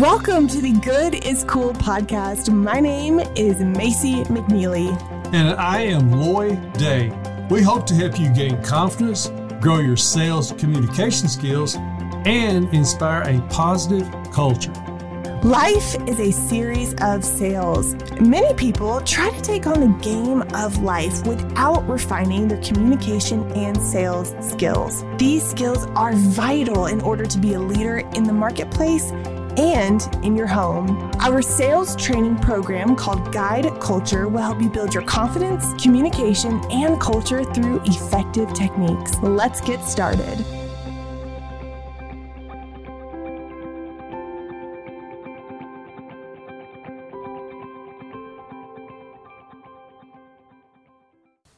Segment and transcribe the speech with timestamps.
[0.00, 2.52] Welcome to the Good is Cool podcast.
[2.52, 4.90] My name is Macy McNeely.
[5.32, 7.12] And I am Lloyd Day.
[7.48, 9.28] We hope to help you gain confidence,
[9.60, 11.76] grow your sales communication skills,
[12.26, 14.72] and inspire a positive culture.
[15.44, 17.94] Life is a series of sales.
[18.18, 23.80] Many people try to take on the game of life without refining their communication and
[23.80, 25.04] sales skills.
[25.18, 29.12] These skills are vital in order to be a leader in the marketplace
[29.58, 31.10] and in your home.
[31.20, 37.00] Our sales training program called Guide Culture will help you build your confidence, communication, and
[37.00, 39.18] culture through effective techniques.
[39.22, 40.44] Let's get started.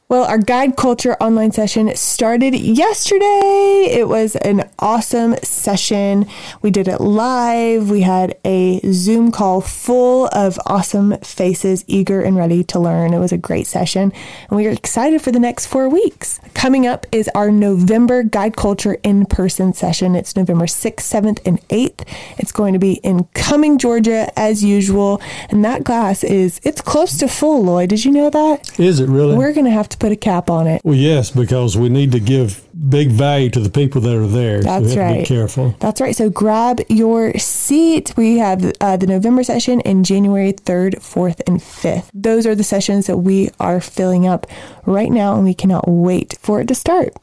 [0.09, 3.89] Well, our guide culture online session started yesterday.
[3.91, 6.27] It was an awesome session.
[6.61, 7.89] We did it live.
[7.89, 13.13] We had a Zoom call full of awesome faces, eager and ready to learn.
[13.13, 14.13] It was a great session,
[14.47, 16.39] and we are excited for the next four weeks.
[16.53, 20.15] Coming up is our November guide culture in person session.
[20.15, 22.07] It's November 6th, 7th, and 8th.
[22.37, 25.21] It's going to be in Cumming, Georgia, as usual.
[25.49, 27.89] And that class is, it's close to full, Lloyd.
[27.89, 28.79] Did you know that?
[28.79, 29.35] Is it really?
[29.35, 30.81] We're going to have to put a cap on it.
[30.83, 34.61] Well, yes, because we need to give big value to the people that are there.
[34.61, 35.15] That's so we have right.
[35.15, 35.75] To be careful.
[35.79, 36.15] That's right.
[36.15, 38.13] So grab your seat.
[38.15, 42.09] We have uh, the November session in January 3rd, 4th, and 5th.
[42.13, 44.47] Those are the sessions that we are filling up
[44.85, 47.13] right now, and we cannot wait for it to start.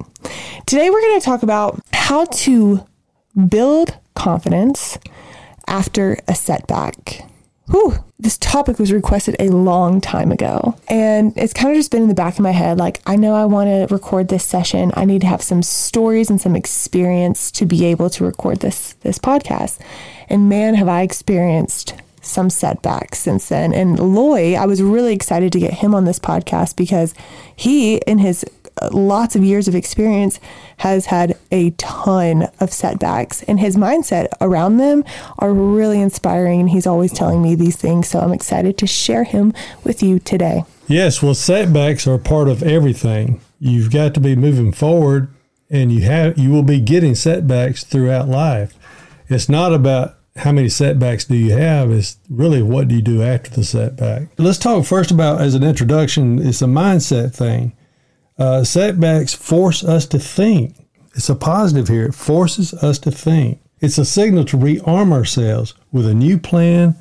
[0.67, 2.85] Today, we're going to talk about how to
[3.49, 4.99] build confidence
[5.67, 7.29] after a setback.
[7.67, 10.77] Whew, this topic was requested a long time ago.
[10.89, 13.35] And it's kind of just been in the back of my head like, I know
[13.35, 14.93] I want to record this session.
[14.95, 18.95] I need to have some stories and some experience to be able to record this
[19.01, 19.81] this podcast.
[20.29, 23.73] And man, have I experienced some setbacks since then.
[23.73, 27.15] And Loy, I was really excited to get him on this podcast because
[27.55, 28.45] he, in his
[28.93, 30.41] lots of years of experience,
[30.79, 35.05] has had a ton of setbacks, and his mindset around them
[35.39, 36.61] are really inspiring.
[36.61, 38.09] And he's always telling me these things.
[38.09, 39.53] So I'm excited to share him
[39.85, 40.65] with you today.
[40.87, 43.41] Yes, well, setbacks are part of everything.
[43.59, 45.29] You've got to be moving forward,
[45.71, 48.75] and you have you will be getting setbacks throughout life.
[49.29, 53.23] It's not about how many setbacks do you have is really what do you do
[53.23, 54.29] after the setback.
[54.37, 56.45] Let's talk first about as an introduction.
[56.45, 57.73] It's a mindset thing.
[58.39, 60.77] Uh, setbacks force us to think.
[61.15, 62.07] It's a positive here.
[62.07, 63.61] It forces us to think.
[63.81, 66.97] It's a signal to rearm ourselves with a new plan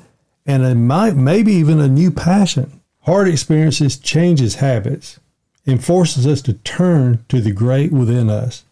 [0.46, 2.80] and a maybe even a new passion.
[3.02, 5.18] Hard experiences changes habits
[5.66, 8.64] and forces us to turn to the great within us.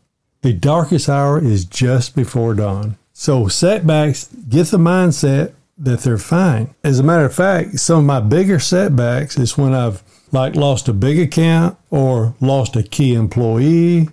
[0.43, 2.97] The darkest hour is just before dawn.
[3.13, 6.75] So setbacks get the mindset that they're fine.
[6.85, 10.89] As a matter of fact, some of my bigger setbacks is when I've like lost
[10.89, 14.09] a big account or lost a key employee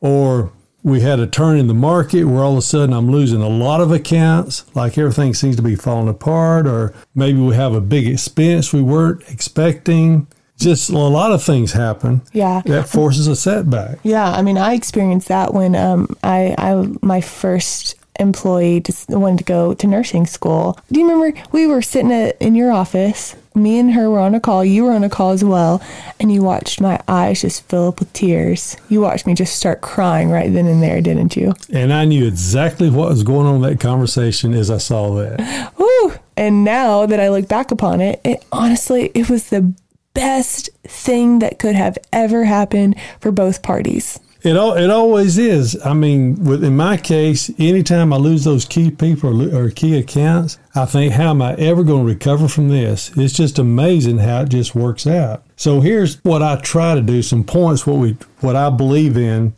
[0.00, 0.52] or
[0.82, 3.48] we had a turn in the market where all of a sudden I'm losing a
[3.48, 7.80] lot of accounts, like everything seems to be falling apart, or maybe we have a
[7.80, 10.26] big expense we weren't expecting.
[10.58, 12.22] Just a lot of things happen.
[12.32, 12.62] Yeah.
[12.66, 13.98] That forces a setback.
[14.02, 19.38] Yeah, I mean, I experienced that when um, I, I my first employee just wanted
[19.38, 20.78] to go to nursing school.
[20.90, 23.34] Do you remember we were sitting at, in your office?
[23.54, 24.64] Me and her were on a call.
[24.64, 25.82] You were on a call as well,
[26.18, 28.76] and you watched my eyes just fill up with tears.
[28.88, 31.54] You watched me just start crying right then and there, didn't you?
[31.72, 35.72] And I knew exactly what was going on in that conversation as I saw that.
[35.78, 36.14] Woo!
[36.36, 39.74] And now that I look back upon it, it honestly it was the
[40.14, 44.18] best thing that could have ever happened for both parties.
[44.44, 45.80] It it always is.
[45.84, 49.96] I mean, with, in my case, anytime I lose those key people or, or key
[49.96, 53.16] accounts, I think, how am I ever going to recover from this?
[53.16, 55.44] It's just amazing how it just works out.
[55.56, 57.22] So here's what I try to do.
[57.22, 57.86] Some points.
[57.86, 59.54] What we, what I believe in.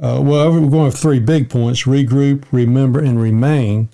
[0.00, 3.88] Uh, well, we're going with three big points: regroup, remember, and remain.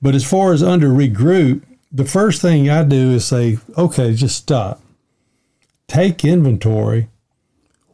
[0.00, 4.36] But as far as under regroup, the first thing I do is say, okay, just
[4.36, 4.80] stop.
[5.88, 7.08] Take inventory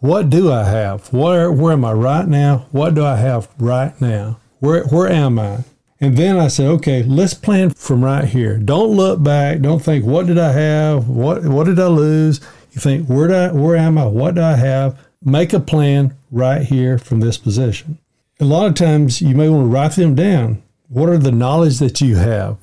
[0.03, 1.13] what do I have?
[1.13, 2.67] Where where am I right now?
[2.73, 4.41] What do I have right now?
[4.59, 5.61] Where where am I?
[6.01, 8.59] And then I said, okay, let's plan from right here.
[8.59, 9.61] Don't look back.
[9.61, 11.07] Don't think, what did I have?
[11.09, 12.41] What what did I lose?
[12.73, 14.07] You think, where do I, where am I?
[14.07, 14.99] What do I have?
[15.25, 17.99] Make a plan right here from this position.
[18.41, 20.65] A lot of times you may want to write them down.
[20.89, 22.57] What are the knowledge that you have?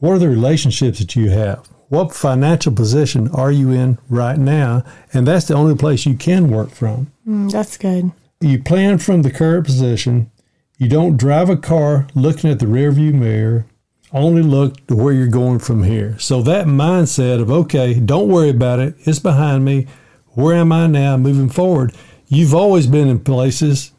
[0.00, 1.68] What are the relationships that you have?
[1.90, 4.84] What financial position are you in right now?
[5.12, 7.10] And that's the only place you can work from.
[7.26, 8.12] Mm, that's good.
[8.40, 10.30] You plan from the current position.
[10.78, 13.66] You don't drive a car looking at the rearview mirror.
[14.12, 16.16] Only look to where you're going from here.
[16.20, 18.94] So that mindset of, okay, don't worry about it.
[19.00, 19.88] It's behind me.
[20.34, 21.92] Where am I now moving forward?
[22.28, 23.90] You've always been in places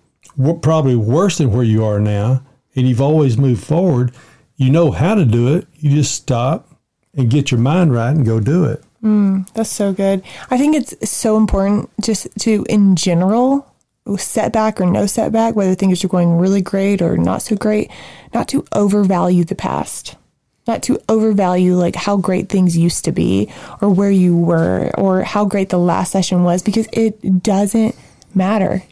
[0.61, 2.41] probably worse than where you are now,
[2.73, 4.13] and you've always moved forward.
[4.55, 5.67] You know how to do it.
[5.73, 6.70] You just stop
[7.15, 8.83] and get your mind right and go do it.
[9.03, 10.23] Mm, that's so good.
[10.49, 13.67] I think it's so important just to, in general,
[14.17, 17.89] setback or no setback, whether things are going really great or not so great,
[18.33, 20.15] not to overvalue the past.
[20.67, 25.23] Not to overvalue like how great things used to be or where you were or
[25.23, 27.95] how great the last session was because it doesn't
[28.35, 28.83] matter.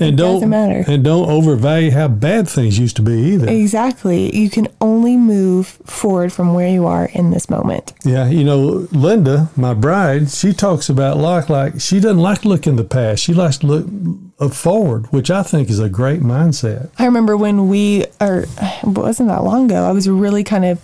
[0.00, 0.84] And it don't doesn't matter.
[0.86, 3.48] And don't overvalue how bad things used to be either.
[3.48, 4.34] Exactly.
[4.36, 7.92] You can only move forward from where you are in this moment.
[8.04, 12.48] Yeah, you know, Linda, my bride, she talks about like like she doesn't like to
[12.48, 13.22] look in the past.
[13.22, 16.90] She likes to look forward, which I think is a great mindset.
[16.98, 19.84] I remember when we are it wasn't that long ago.
[19.84, 20.80] I was really kind of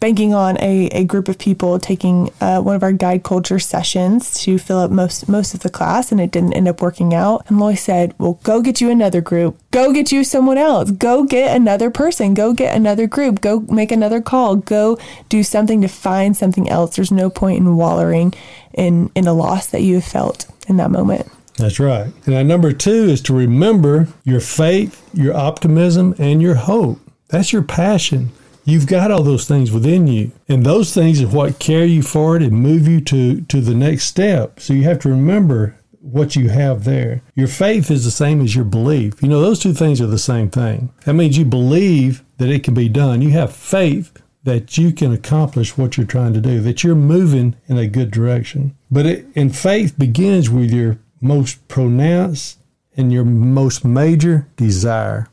[0.00, 4.42] banking on a, a group of people taking uh, one of our guide culture sessions
[4.42, 7.44] to fill up most most of the class, and it didn't end up working out.
[7.48, 9.58] And Loy said, "Well, go get you another group.
[9.70, 10.90] Go get you someone else.
[10.90, 12.34] Go get another person.
[12.34, 13.40] Go get another group.
[13.40, 14.56] Go make another call.
[14.56, 14.98] Go
[15.28, 16.96] do something to find something else.
[16.96, 18.34] There's no point in wallowing
[18.72, 22.10] in in a loss that you have felt in that moment." That's right.
[22.26, 26.98] And number two is to remember your faith, your optimism, and your hope.
[27.28, 28.30] That's your passion.
[28.64, 30.32] You've got all those things within you.
[30.48, 34.04] And those things are what carry you forward and move you to, to the next
[34.04, 34.60] step.
[34.60, 37.22] So you have to remember what you have there.
[37.34, 39.22] Your faith is the same as your belief.
[39.22, 40.92] You know, those two things are the same thing.
[41.04, 43.22] That means you believe that it can be done.
[43.22, 44.12] You have faith
[44.42, 48.10] that you can accomplish what you're trying to do, that you're moving in a good
[48.10, 48.76] direction.
[48.90, 52.58] But it, and faith begins with your most pronounced
[52.96, 55.28] and your most major desire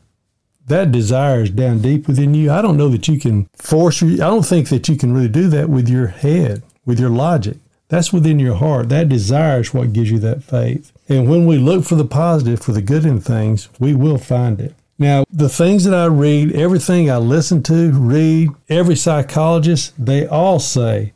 [0.68, 2.50] that desire is down deep within you.
[2.50, 4.14] I don't know that you can force you.
[4.14, 7.56] I don't think that you can really do that with your head, with your logic.
[7.88, 8.90] That's within your heart.
[8.90, 10.92] That desire is what gives you that faith.
[11.08, 14.60] And when we look for the positive, for the good in things, we will find
[14.60, 14.74] it.
[14.98, 20.58] Now, the things that I read, everything I listen to, read, every psychologist, they all
[20.58, 21.12] say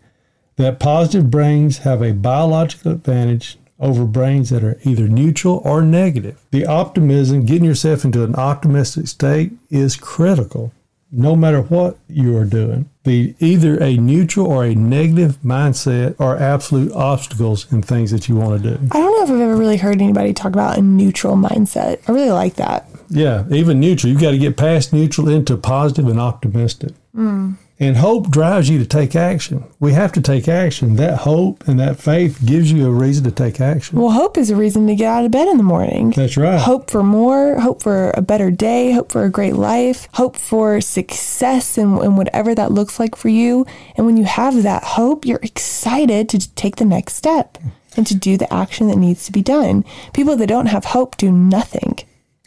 [0.56, 6.40] that positive brains have a biological advantage over brains that are either neutral or negative.
[6.50, 10.72] The optimism, getting yourself into an optimistic state, is critical
[11.12, 12.88] no matter what you are doing.
[13.04, 18.36] Be either a neutral or a negative mindset are absolute obstacles in things that you
[18.36, 18.88] want to do.
[18.90, 22.00] I don't know if I've ever really heard anybody talk about a neutral mindset.
[22.08, 22.88] I really like that.
[23.10, 24.10] Yeah, even neutral.
[24.10, 26.92] You've got to get past neutral into positive and optimistic.
[27.14, 27.56] Mm.
[27.82, 29.64] And hope drives you to take action.
[29.80, 30.94] We have to take action.
[30.94, 33.98] That hope and that faith gives you a reason to take action.
[33.98, 36.10] Well, hope is a reason to get out of bed in the morning.
[36.10, 36.60] That's right.
[36.60, 40.80] Hope for more, hope for a better day, hope for a great life, hope for
[40.80, 43.66] success and, and whatever that looks like for you.
[43.96, 47.58] And when you have that hope, you're excited to take the next step
[47.96, 49.84] and to do the action that needs to be done.
[50.12, 51.98] People that don't have hope do nothing.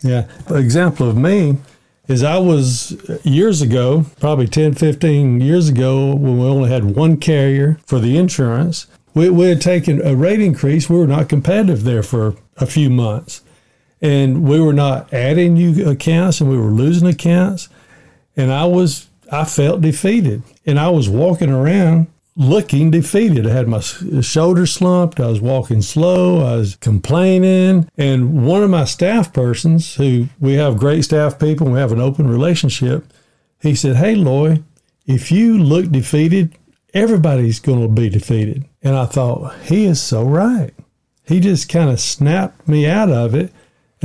[0.01, 0.29] Yeah.
[0.47, 1.57] An example of me
[2.07, 6.95] is I was uh, years ago, probably 10, 15 years ago, when we only had
[6.95, 8.87] one carrier for the insurance.
[9.13, 10.89] We, we had taken a rate increase.
[10.89, 13.41] We were not competitive there for a few months.
[14.01, 17.69] And we were not adding new accounts and we were losing accounts.
[18.35, 20.43] And I was, I felt defeated.
[20.65, 23.47] And I was walking around looking defeated.
[23.47, 25.19] I had my shoulder slumped.
[25.19, 26.39] I was walking slow.
[26.39, 27.89] I was complaining.
[27.97, 32.01] And one of my staff persons, who we have great staff people, we have an
[32.01, 33.05] open relationship,
[33.61, 34.63] he said, Hey, Loy,
[35.05, 36.57] if you look defeated,
[36.93, 38.65] everybody's going to be defeated.
[38.81, 40.73] And I thought, he is so right.
[41.23, 43.51] He just kind of snapped me out of it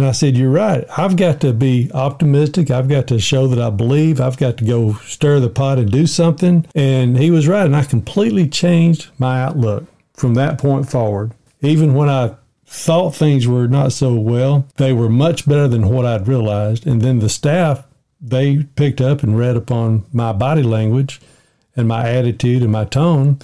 [0.01, 0.87] and I said, You're right.
[0.97, 2.71] I've got to be optimistic.
[2.71, 4.19] I've got to show that I believe.
[4.19, 6.67] I've got to go stir the pot and do something.
[6.75, 7.67] And he was right.
[7.67, 11.33] And I completely changed my outlook from that point forward.
[11.61, 16.07] Even when I thought things were not so well, they were much better than what
[16.07, 16.87] I'd realized.
[16.87, 17.87] And then the staff,
[18.23, 21.21] they picked up and read upon my body language
[21.77, 23.39] and my attitude and my tone.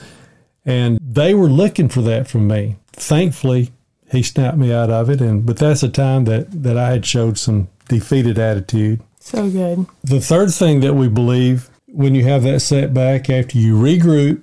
[0.64, 2.76] And they were looking for that from me.
[2.92, 3.72] Thankfully,
[4.10, 5.20] he snapped me out of it.
[5.20, 9.00] And but that's a time that that I had showed some defeated attitude.
[9.20, 9.86] So good.
[10.04, 14.42] The third thing that we believe when you have that setback, after you regroup,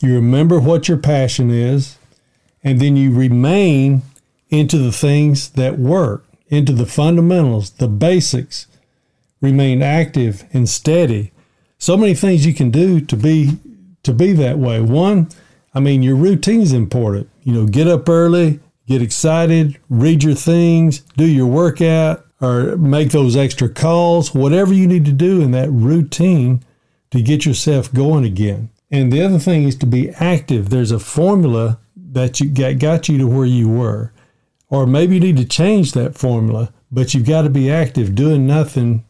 [0.00, 1.96] you remember what your passion is,
[2.62, 4.02] and then you remain
[4.50, 8.66] into the things that work, into the fundamentals, the basics.
[9.40, 11.32] Remain active and steady.
[11.78, 13.58] So many things you can do to be
[14.02, 14.80] to be that way.
[14.80, 15.28] One,
[15.74, 17.30] I mean, your routine is important.
[17.42, 18.60] You know, get up early,
[18.90, 24.86] get excited, read your things, do your workout, or make those extra calls, whatever you
[24.86, 26.62] need to do in that routine
[27.10, 28.68] to get yourself going again.
[28.90, 30.70] And the other thing is to be active.
[30.70, 34.12] There's a formula that you got, got you to where you were.
[34.68, 38.16] Or maybe you need to change that formula, but you've got to be active.
[38.16, 39.04] Doing nothing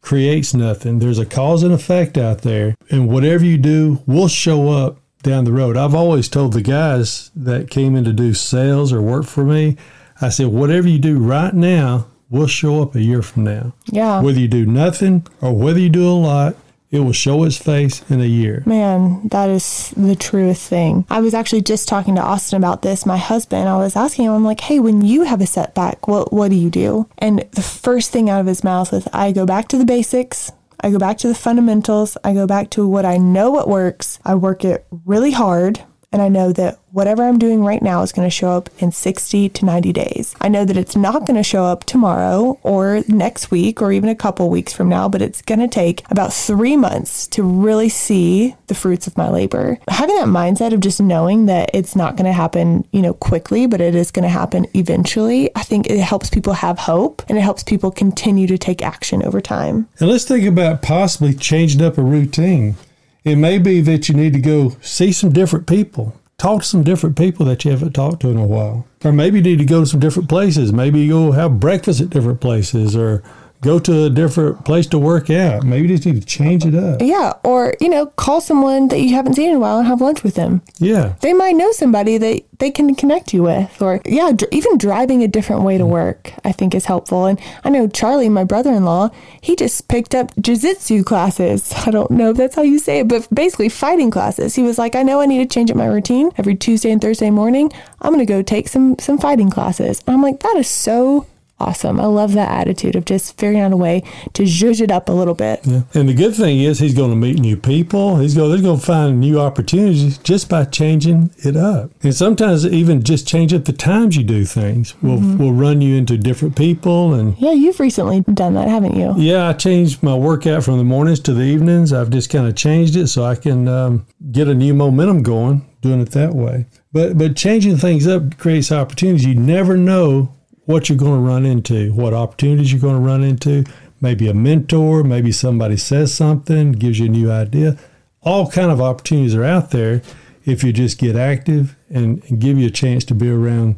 [0.00, 1.00] creates nothing.
[1.00, 5.44] There's a cause and effect out there, and whatever you do will show up down
[5.44, 5.76] the road.
[5.76, 9.76] I've always told the guys that came in to do sales or work for me,
[10.20, 13.74] I said, whatever you do right now will show up a year from now.
[13.86, 14.20] Yeah.
[14.20, 16.56] Whether you do nothing or whether you do a lot,
[16.90, 18.62] it will show its face in a year.
[18.66, 21.04] Man, that is the truest thing.
[21.10, 23.04] I was actually just talking to Austin about this.
[23.04, 26.32] My husband, I was asking him, I'm like, hey, when you have a setback, what,
[26.32, 27.08] what do you do?
[27.18, 30.52] And the first thing out of his mouth was, I go back to the basics.
[30.84, 32.18] I go back to the fundamentals.
[32.22, 34.18] I go back to what I know what works.
[34.22, 35.82] I work it really hard.
[36.14, 38.92] And I know that whatever I'm doing right now is going to show up in
[38.92, 40.36] 60 to 90 days.
[40.40, 44.08] I know that it's not going to show up tomorrow or next week or even
[44.08, 47.88] a couple weeks from now, but it's going to take about three months to really
[47.88, 49.76] see the fruits of my labor.
[49.88, 53.66] Having that mindset of just knowing that it's not going to happen, you know, quickly,
[53.66, 57.36] but it is going to happen eventually, I think it helps people have hope and
[57.36, 59.88] it helps people continue to take action over time.
[59.98, 62.76] And let's think about possibly changing up a routine.
[63.24, 66.84] It may be that you need to go see some different people, talk to some
[66.84, 68.86] different people that you haven't talked to in a while.
[69.02, 70.74] Or maybe you need to go to some different places.
[70.74, 73.22] Maybe you'll have breakfast at different places or
[73.64, 75.64] go to a different place to work out.
[75.64, 77.00] Maybe you just need to change it up.
[77.00, 77.32] Yeah.
[77.42, 80.22] Or, you know, call someone that you haven't seen in a while and have lunch
[80.22, 80.62] with them.
[80.78, 81.14] Yeah.
[81.22, 83.80] They might know somebody that they can connect you with.
[83.80, 85.88] Or, yeah, dr- even driving a different way to mm.
[85.88, 87.24] work, I think is helpful.
[87.24, 91.72] And I know Charlie, my brother in law, he just picked up jiu jitsu classes.
[91.86, 94.54] I don't know if that's how you say it, but basically fighting classes.
[94.54, 97.00] He was like, I know I need to change up my routine every Tuesday and
[97.00, 97.72] Thursday morning.
[98.02, 100.02] I'm going to go take some, some fighting classes.
[100.06, 101.26] And I'm like, that is so
[101.60, 102.00] awesome.
[102.00, 104.02] I love that attitude of just figuring out a way
[104.34, 105.60] to zhuzh it up a little bit.
[105.64, 105.82] Yeah.
[105.94, 108.16] And the good thing is he's going to meet new people.
[108.18, 111.90] He's going, he's going to find new opportunities just by changing it up.
[112.02, 115.96] And sometimes even just change up the times you do things will, will run you
[115.96, 117.14] into different people.
[117.14, 119.14] And Yeah, you've recently done that, haven't you?
[119.16, 121.92] yeah, I changed my workout from the mornings to the evenings.
[121.92, 125.64] I've just kind of changed it so I can um, get a new momentum going
[125.82, 126.66] doing it that way.
[126.92, 129.26] But, but changing things up creates opportunities.
[129.26, 130.32] You never know
[130.66, 133.64] what you're going to run into, what opportunities you're going to run into.
[134.00, 137.78] Maybe a mentor, maybe somebody says something, gives you a new idea.
[138.22, 140.02] All kind of opportunities are out there
[140.44, 143.76] if you just get active and, and give you a chance to be around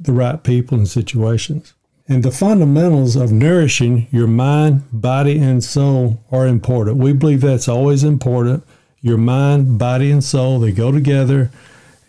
[0.00, 1.74] the right people and situations.
[2.10, 6.96] And the fundamentals of nourishing your mind, body, and soul are important.
[6.96, 8.64] We believe that's always important.
[9.00, 11.50] Your mind, body, and soul, they go together.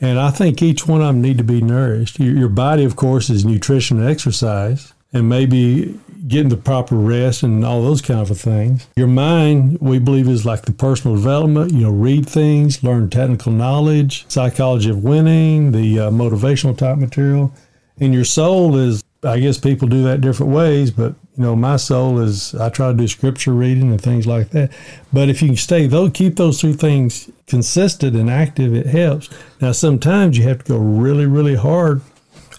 [0.01, 2.19] And I think each one of them need to be nourished.
[2.19, 7.43] Your, your body, of course, is nutrition and exercise, and maybe getting the proper rest
[7.43, 8.87] and all those kind of things.
[8.95, 11.71] Your mind, we believe, is like the personal development.
[11.71, 17.53] You know, read things, learn technical knowledge, psychology of winning, the uh, motivational type material.
[17.99, 21.77] And your soul is, I guess people do that different ways, but you know, my
[21.77, 24.73] soul is I try to do scripture reading and things like that.
[25.13, 29.29] But if you can stay those, keep those three things consistent and active, it helps.
[29.61, 32.01] Now, sometimes you have to go really, really hard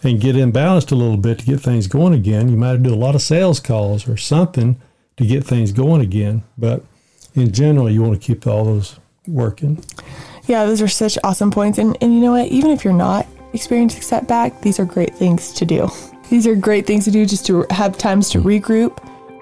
[0.03, 2.49] and get imbalanced a little bit to get things going again.
[2.49, 4.81] You might do a lot of sales calls or something
[5.19, 6.43] to get things going again.
[6.57, 6.83] But
[7.35, 9.85] in general, you want to keep all those working.
[10.47, 11.77] Yeah, those are such awesome points.
[11.77, 12.49] And, and you know what?
[12.49, 15.91] Even if you're not experiencing setback, these are great things to do.
[16.31, 18.99] These are great things to do just to have times to regroup,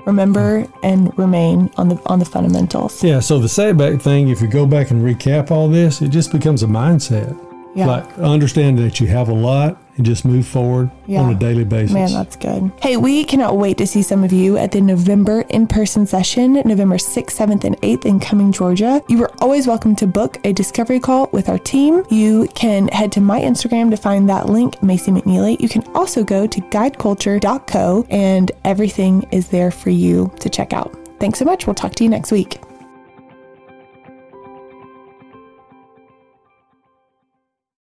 [0.06, 3.04] remember, and remain on the on the fundamentals.
[3.04, 6.32] Yeah, so the setback thing, if you go back and recap all this, it just
[6.32, 7.38] becomes a mindset.
[7.74, 7.86] Yeah.
[7.86, 11.20] Like understand that you have a lot and just move forward Yeah.
[11.22, 11.92] on a daily basis.
[11.92, 12.70] Man, that's good.
[12.80, 16.54] Hey, we cannot wait to see some of you at the November in person session,
[16.64, 19.02] November 6th, 7th, and 8th in Cumming, Georgia.
[19.08, 22.04] You are always welcome to book a discovery call with our team.
[22.08, 25.60] You can head to my Instagram to find that link, Macy McNeely.
[25.60, 30.96] You can also go to guideculture.co, and everything is there for you to check out.
[31.20, 31.66] Thanks so much.
[31.66, 32.60] We'll talk to you next week.